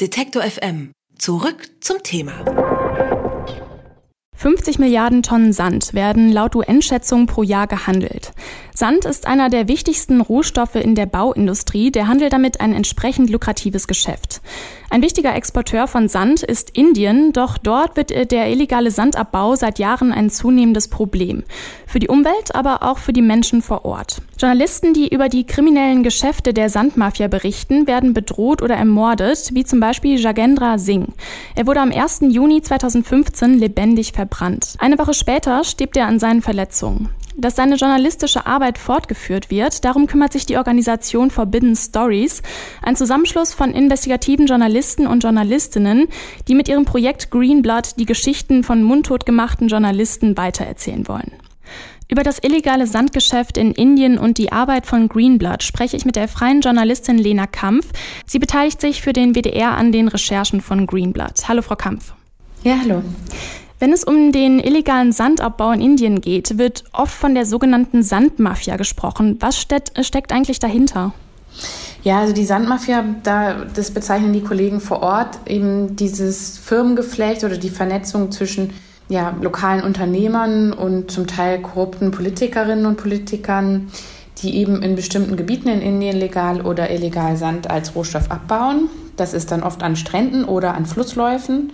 [0.00, 0.92] Detektor FM.
[1.18, 2.32] Zurück zum Thema.
[4.34, 8.32] 50 Milliarden Tonnen Sand werden laut UN-Schätzung pro Jahr gehandelt.
[8.74, 11.90] Sand ist einer der wichtigsten Rohstoffe in der Bauindustrie.
[11.90, 14.40] Der Handel damit ein entsprechend lukratives Geschäft.
[14.92, 20.12] Ein wichtiger Exporteur von Sand ist Indien, doch dort wird der illegale Sandabbau seit Jahren
[20.12, 21.44] ein zunehmendes Problem.
[21.86, 24.20] Für die Umwelt, aber auch für die Menschen vor Ort.
[24.36, 29.78] Journalisten, die über die kriminellen Geschäfte der Sandmafia berichten, werden bedroht oder ermordet, wie zum
[29.78, 31.12] Beispiel Jagendra Singh.
[31.54, 32.22] Er wurde am 1.
[32.30, 34.74] Juni 2015 lebendig verbrannt.
[34.80, 39.84] Eine Woche später stirbt er an seinen Verletzungen dass seine journalistische Arbeit fortgeführt wird.
[39.84, 42.42] Darum kümmert sich die Organisation Forbidden Stories,
[42.82, 46.08] ein Zusammenschluss von investigativen Journalisten und Journalistinnen,
[46.48, 51.32] die mit ihrem Projekt Green Blood die Geschichten von mundtot gemachten Journalisten weitererzählen wollen.
[52.10, 56.26] Über das illegale Sandgeschäft in Indien und die Arbeit von Greenblood spreche ich mit der
[56.26, 57.86] freien Journalistin Lena Kampf.
[58.26, 61.46] Sie beteiligt sich für den WDR an den Recherchen von Greenblood.
[61.46, 62.12] Hallo, Frau Kampf.
[62.64, 63.02] Ja, hallo.
[63.80, 68.76] Wenn es um den illegalen Sandabbau in Indien geht, wird oft von der sogenannten Sandmafia
[68.76, 69.38] gesprochen.
[69.40, 71.14] Was steckt, steckt eigentlich dahinter?
[72.04, 77.56] Ja, also die Sandmafia, da, das bezeichnen die Kollegen vor Ort, eben dieses Firmengeflecht oder
[77.56, 78.74] die Vernetzung zwischen
[79.08, 83.90] ja, lokalen Unternehmern und zum Teil korrupten Politikerinnen und Politikern,
[84.42, 88.90] die eben in bestimmten Gebieten in Indien legal oder illegal Sand als Rohstoff abbauen.
[89.16, 91.72] Das ist dann oft an Stränden oder an Flussläufen.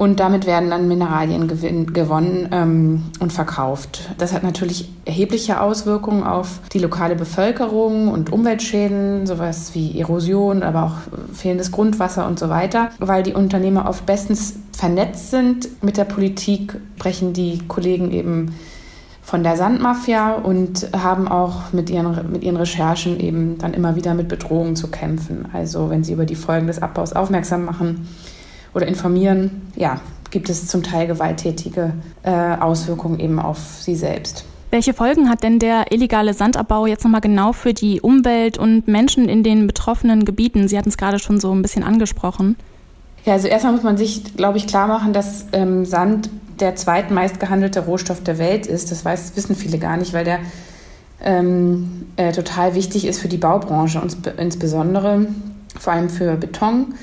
[0.00, 4.08] Und damit werden dann Mineralien gewonnen ähm, und verkauft.
[4.16, 10.84] Das hat natürlich erhebliche Auswirkungen auf die lokale Bevölkerung und Umweltschäden, sowas wie Erosion, aber
[10.84, 12.88] auch fehlendes Grundwasser und so weiter.
[12.98, 18.54] Weil die Unternehmer oft bestens vernetzt sind mit der Politik, brechen die Kollegen eben
[19.20, 24.14] von der Sandmafia und haben auch mit ihren, mit ihren Recherchen eben dann immer wieder
[24.14, 25.46] mit Bedrohungen zu kämpfen.
[25.52, 28.08] Also wenn sie über die Folgen des Abbaus aufmerksam machen,
[28.74, 34.44] oder informieren, ja, gibt es zum Teil gewalttätige äh, Auswirkungen eben auf sie selbst.
[34.70, 39.28] Welche Folgen hat denn der illegale Sandabbau jetzt nochmal genau für die Umwelt und Menschen
[39.28, 40.68] in den betroffenen Gebieten?
[40.68, 42.54] Sie hatten es gerade schon so ein bisschen angesprochen.
[43.24, 46.30] Ja, also erstmal muss man sich, glaube ich, klar machen, dass ähm, Sand
[46.60, 48.92] der zweitmeist gehandelte Rohstoff der Welt ist.
[48.92, 50.38] Das weiß, wissen viele gar nicht, weil der
[51.22, 55.26] ähm, äh, total wichtig ist für die Baubranche, und insbesondere
[55.78, 56.94] vor allem für Beton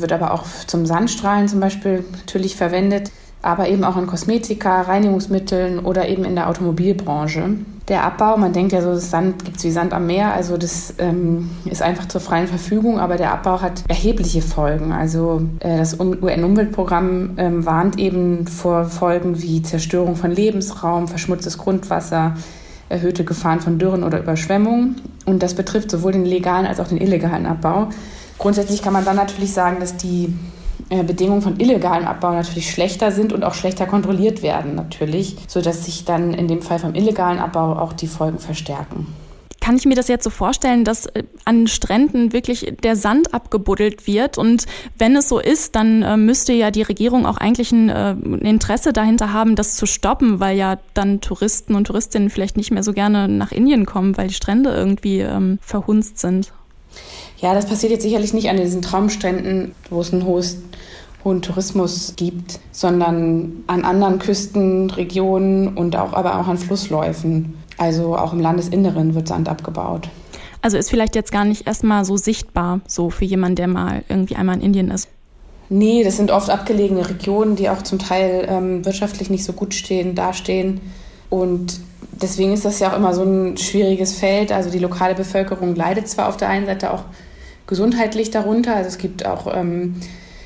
[0.00, 3.10] wird aber auch zum Sandstrahlen zum Beispiel natürlich verwendet,
[3.42, 7.56] aber eben auch in Kosmetika, Reinigungsmitteln oder eben in der Automobilbranche.
[7.88, 10.56] Der Abbau, man denkt ja so, das Sand gibt es wie Sand am Meer, also
[10.56, 14.92] das ähm, ist einfach zur freien Verfügung, aber der Abbau hat erhebliche Folgen.
[14.92, 22.36] Also äh, das UN-Umweltprogramm ähm, warnt eben vor Folgen wie Zerstörung von Lebensraum, verschmutztes Grundwasser,
[22.90, 25.00] erhöhte Gefahren von Dürren oder Überschwemmungen.
[25.24, 27.88] Und das betrifft sowohl den legalen als auch den illegalen Abbau.
[28.40, 30.32] Grundsätzlich kann man dann natürlich sagen, dass die
[30.88, 35.84] äh, Bedingungen von illegalem Abbau natürlich schlechter sind und auch schlechter kontrolliert werden natürlich, sodass
[35.84, 39.08] sich dann in dem Fall vom illegalen Abbau auch die Folgen verstärken.
[39.60, 44.06] Kann ich mir das jetzt so vorstellen, dass äh, an Stränden wirklich der Sand abgebuddelt
[44.06, 44.38] wird?
[44.38, 44.64] Und
[44.96, 47.90] wenn es so ist, dann äh, müsste ja die Regierung auch eigentlich ein,
[48.40, 52.82] Interesse dahinter haben, das zu stoppen, weil ja dann Touristen und Touristinnen vielleicht nicht mehr
[52.84, 56.54] so gerne nach Indien kommen, weil die Strände irgendwie ähm, verhunzt sind.
[57.40, 60.58] Ja, das passiert jetzt sicherlich nicht an diesen Traumstränden, wo es einen hohes,
[61.24, 67.54] hohen Tourismus gibt, sondern an anderen Küstenregionen und auch, aber auch an Flussläufen.
[67.78, 70.08] Also auch im Landesinneren wird Sand abgebaut.
[70.60, 74.36] Also ist vielleicht jetzt gar nicht erstmal so sichtbar, so für jemanden, der mal irgendwie
[74.36, 75.08] einmal in Indien ist.
[75.70, 79.72] Nee, das sind oft abgelegene Regionen, die auch zum Teil ähm, wirtschaftlich nicht so gut
[79.72, 80.80] stehen, dastehen.
[81.30, 81.80] Und
[82.20, 84.52] deswegen ist das ja auch immer so ein schwieriges Feld.
[84.52, 87.04] Also die lokale Bevölkerung leidet zwar auf der einen Seite auch
[87.70, 88.76] gesundheitlich darunter.
[88.76, 89.94] Also es gibt auch ähm,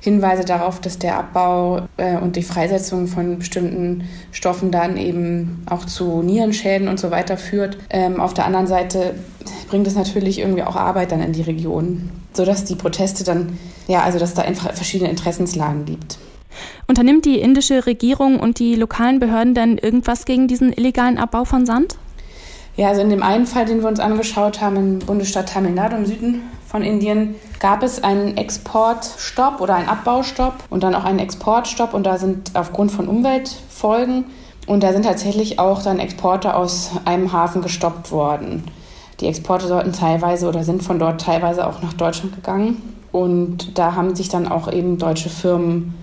[0.00, 5.84] Hinweise darauf, dass der Abbau äh, und die Freisetzung von bestimmten Stoffen dann eben auch
[5.84, 7.76] zu Nierenschäden und so weiter führt.
[7.90, 9.14] Ähm, auf der anderen Seite
[9.68, 13.58] bringt es natürlich irgendwie auch Arbeit dann in die Region, sodass die Proteste dann,
[13.88, 16.18] ja, also dass da einfach verschiedene Interessenslagen gibt.
[16.86, 21.66] Unternimmt die indische Regierung und die lokalen Behörden denn irgendwas gegen diesen illegalen Abbau von
[21.66, 21.98] Sand?
[22.76, 25.96] Ja, also in dem einen Fall, den wir uns angeschaut haben, im Bundesstaat Tamil Nadu
[25.96, 31.18] im Süden von Indien, gab es einen Exportstopp oder einen Abbaustopp und dann auch einen
[31.18, 34.26] Exportstopp und da sind aufgrund von Umweltfolgen
[34.66, 38.64] und da sind tatsächlich auch dann Exporte aus einem Hafen gestoppt worden.
[39.20, 42.82] Die Exporte sollten teilweise oder sind von dort teilweise auch nach Deutschland gegangen
[43.12, 45.94] und da haben sich dann auch eben deutsche Firmen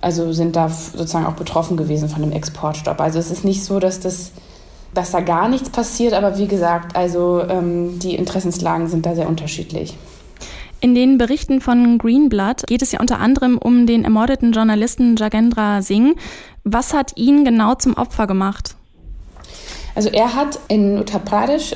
[0.00, 3.00] also sind da sozusagen auch betroffen gewesen von dem Exportstopp.
[3.00, 4.32] Also es ist nicht so, dass das
[4.94, 9.28] dass da gar nichts passiert, aber wie gesagt, also ähm, die Interessenslagen sind da sehr
[9.28, 9.96] unterschiedlich.
[10.80, 15.82] In den Berichten von Greenblood geht es ja unter anderem um den ermordeten Journalisten Jagendra
[15.82, 16.14] Singh.
[16.62, 18.76] Was hat ihn genau zum Opfer gemacht?
[19.96, 21.74] Also er hat in Uttar Pradesh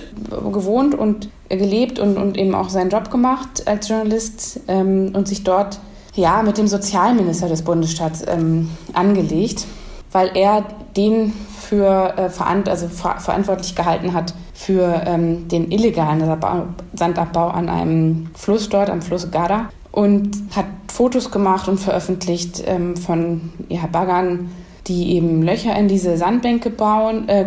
[0.53, 5.43] gewohnt und gelebt und, und eben auch seinen Job gemacht als Journalist ähm, und sich
[5.43, 5.81] dort
[6.15, 9.67] ja mit dem Sozialminister des Bundesstaats ähm, angelegt,
[10.13, 10.65] weil er
[10.97, 16.21] den für äh, verant also ver verantwortlich gehalten hat für ähm, den illegalen
[16.93, 22.97] Sandabbau an einem Fluss dort, am Fluss Gara und hat Fotos gemacht und veröffentlicht ähm,
[22.97, 24.51] von ja, Baggern,
[24.87, 27.45] die eben Löcher in diese Sandbänke bauen, äh,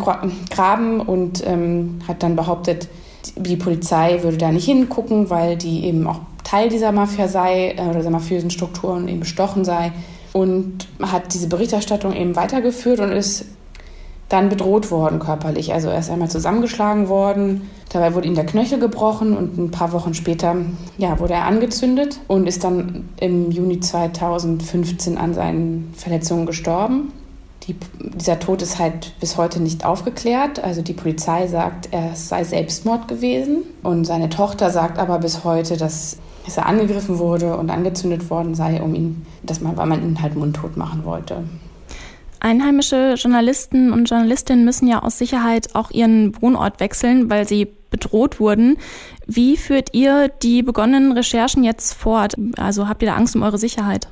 [0.50, 2.88] graben und ähm, hat dann behauptet,
[3.36, 7.82] die Polizei würde da nicht hingucken, weil die eben auch Teil dieser Mafia sei äh,
[7.82, 9.92] oder dieser mafiösen Strukturen eben bestochen sei
[10.36, 13.46] und hat diese Berichterstattung eben weitergeführt und ist
[14.28, 15.72] dann bedroht worden körperlich.
[15.72, 19.94] Also er ist einmal zusammengeschlagen worden, dabei wurde ihm der Knöchel gebrochen und ein paar
[19.94, 20.58] Wochen später
[20.98, 27.14] ja, wurde er angezündet und ist dann im Juni 2015 an seinen Verletzungen gestorben.
[27.64, 27.78] Die,
[28.18, 30.62] dieser Tod ist halt bis heute nicht aufgeklärt.
[30.62, 33.64] Also die Polizei sagt, er sei Selbstmord gewesen.
[33.84, 38.56] Und seine Tochter sagt aber bis heute, dass, dass er angegriffen wurde und angezündet worden
[38.56, 41.44] sei, um ihn, dass man, weil man ihn halt mundtot machen wollte.
[42.40, 48.40] Einheimische Journalisten und Journalistinnen müssen ja aus Sicherheit auch ihren Wohnort wechseln, weil sie bedroht
[48.40, 48.78] wurden.
[49.26, 52.36] Wie führt ihr die begonnenen Recherchen jetzt fort?
[52.58, 54.10] Also habt ihr da Angst um eure Sicherheit?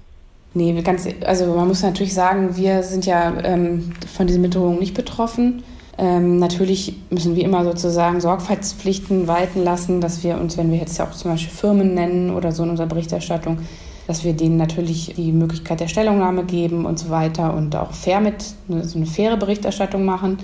[0.56, 4.94] Nee, ganz, also man muss natürlich sagen, wir sind ja ähm, von diesen Bedrohungen nicht
[4.94, 5.64] betroffen.
[5.98, 10.98] Ähm, natürlich müssen wir immer sozusagen Sorgfaltspflichten walten lassen, dass wir uns, wenn wir jetzt
[10.98, 13.60] ja auch zum Beispiel Firmen nennen oder so in unserer Berichterstattung,
[14.08, 18.20] dass wir denen natürlich die Möglichkeit der Stellungnahme geben und so weiter und auch fair
[18.22, 20.40] mit, so eine faire Berichterstattung machen,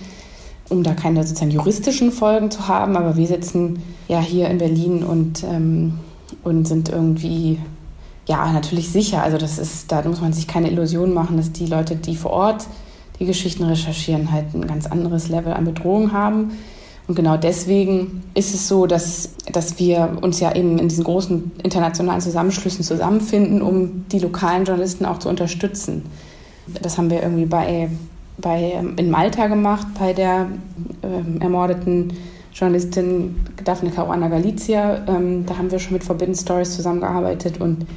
[0.70, 2.96] um da keine sozusagen juristischen Folgen zu haben.
[2.96, 6.00] Aber wir sitzen ja hier in Berlin und, ähm,
[6.44, 7.58] und sind irgendwie
[8.28, 9.24] ja, natürlich sicher.
[9.24, 12.32] Also das ist, da muss man sich keine Illusion machen, dass die Leute, die vor
[12.32, 12.68] Ort
[13.20, 16.52] die Geschichten recherchieren, halt ein ganz anderes Level an Bedrohung haben.
[17.08, 21.52] Und genau deswegen ist es so, dass, dass wir uns ja eben in diesen großen
[21.64, 26.04] internationalen Zusammenschlüssen zusammenfinden, um die lokalen Journalisten auch zu unterstützen.
[26.82, 27.90] Das haben wir irgendwie bei,
[28.38, 30.50] bei in Malta gemacht, bei der
[31.02, 32.14] ähm, ermordeten
[32.54, 35.04] Journalistin Daphne Caruana Galizia.
[35.08, 37.88] Ähm, da haben wir schon mit Forbidden Stories zusammengearbeitet und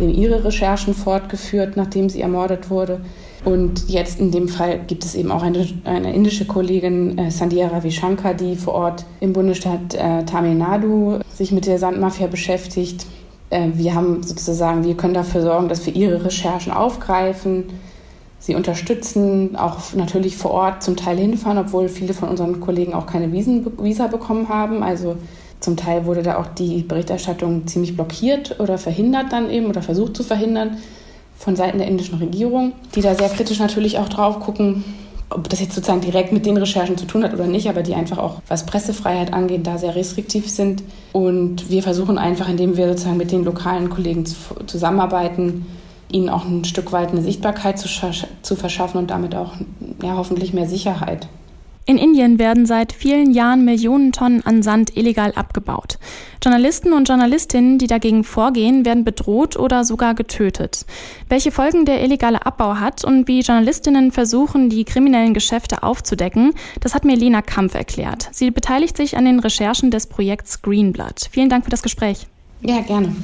[0.00, 3.00] ihre Recherchen fortgeführt, nachdem sie ermordet wurde.
[3.44, 7.68] Und jetzt in dem Fall gibt es eben auch eine, eine indische Kollegin, äh, Sandhya
[7.68, 13.06] Ravishankar, die vor Ort im Bundesstaat äh, Tamil Nadu sich mit der Sandmafia beschäftigt.
[13.50, 17.64] Äh, wir haben sozusagen, wir können dafür sorgen, dass wir ihre Recherchen aufgreifen,
[18.38, 23.06] sie unterstützen, auch natürlich vor Ort zum Teil hinfahren, obwohl viele von unseren Kollegen auch
[23.06, 24.84] keine Visen, Visa bekommen haben.
[24.84, 25.16] Also
[25.62, 30.16] zum Teil wurde da auch die Berichterstattung ziemlich blockiert oder verhindert dann eben oder versucht
[30.16, 30.78] zu verhindern
[31.38, 34.84] von Seiten der indischen Regierung, die da sehr kritisch natürlich auch drauf gucken,
[35.30, 37.94] ob das jetzt sozusagen direkt mit den Recherchen zu tun hat oder nicht, aber die
[37.94, 40.82] einfach auch, was Pressefreiheit angeht, da sehr restriktiv sind.
[41.12, 44.26] Und wir versuchen einfach, indem wir sozusagen mit den lokalen Kollegen
[44.66, 45.66] zusammenarbeiten,
[46.10, 47.88] ihnen auch ein Stück weit eine Sichtbarkeit zu,
[48.42, 49.52] zu verschaffen und damit auch
[50.02, 51.28] ja, hoffentlich mehr Sicherheit.
[51.84, 55.98] In Indien werden seit vielen Jahren Millionen Tonnen an Sand illegal abgebaut.
[56.40, 60.86] Journalisten und Journalistinnen, die dagegen vorgehen, werden bedroht oder sogar getötet.
[61.28, 66.94] Welche Folgen der illegale Abbau hat und wie Journalistinnen versuchen, die kriminellen Geschäfte aufzudecken, das
[66.94, 68.28] hat mir Lena Kampf erklärt.
[68.30, 71.28] Sie beteiligt sich an den Recherchen des Projekts Greenblood.
[71.32, 72.28] Vielen Dank für das Gespräch.
[72.60, 73.16] Ja, gerne.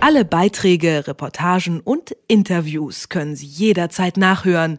[0.00, 4.78] Alle Beiträge, Reportagen und Interviews können Sie jederzeit nachhören